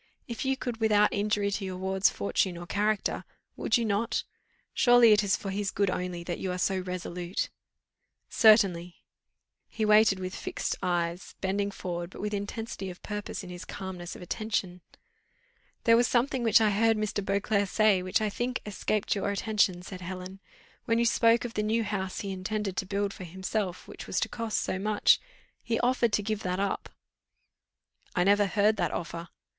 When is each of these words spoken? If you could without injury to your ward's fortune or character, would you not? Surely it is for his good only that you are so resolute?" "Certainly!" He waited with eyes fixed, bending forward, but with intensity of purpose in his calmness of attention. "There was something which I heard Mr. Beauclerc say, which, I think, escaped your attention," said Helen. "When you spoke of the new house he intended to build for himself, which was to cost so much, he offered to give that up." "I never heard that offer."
If 0.27 0.45
you 0.45 0.57
could 0.57 0.77
without 0.77 1.13
injury 1.13 1.51
to 1.51 1.63
your 1.63 1.77
ward's 1.77 2.09
fortune 2.09 2.57
or 2.57 2.65
character, 2.65 3.23
would 3.55 3.77
you 3.77 3.85
not? 3.85 4.23
Surely 4.73 5.11
it 5.11 5.23
is 5.23 5.35
for 5.35 5.51
his 5.51 5.69
good 5.69 5.91
only 5.91 6.23
that 6.23 6.39
you 6.39 6.51
are 6.51 6.57
so 6.57 6.79
resolute?" 6.79 7.51
"Certainly!" 8.27 8.95
He 9.69 9.85
waited 9.85 10.17
with 10.17 10.33
eyes 10.33 10.39
fixed, 11.21 11.37
bending 11.41 11.69
forward, 11.69 12.09
but 12.09 12.19
with 12.19 12.33
intensity 12.33 12.89
of 12.89 13.03
purpose 13.03 13.43
in 13.43 13.51
his 13.51 13.63
calmness 13.63 14.15
of 14.15 14.23
attention. 14.23 14.81
"There 15.83 15.95
was 15.95 16.07
something 16.07 16.41
which 16.41 16.59
I 16.61 16.71
heard 16.71 16.97
Mr. 16.97 17.23
Beauclerc 17.23 17.69
say, 17.69 18.01
which, 18.01 18.21
I 18.21 18.29
think, 18.31 18.61
escaped 18.65 19.13
your 19.13 19.29
attention," 19.29 19.83
said 19.83 20.01
Helen. 20.01 20.39
"When 20.85 20.97
you 20.97 21.05
spoke 21.05 21.45
of 21.45 21.53
the 21.53 21.61
new 21.61 21.83
house 21.83 22.21
he 22.21 22.31
intended 22.31 22.75
to 22.77 22.87
build 22.87 23.13
for 23.13 23.23
himself, 23.23 23.87
which 23.87 24.07
was 24.07 24.19
to 24.21 24.29
cost 24.29 24.61
so 24.61 24.79
much, 24.79 25.19
he 25.61 25.79
offered 25.81 26.11
to 26.13 26.23
give 26.23 26.41
that 26.41 26.59
up." 26.59 26.89
"I 28.15 28.23
never 28.23 28.47
heard 28.47 28.77
that 28.77 28.89
offer." 28.89 29.29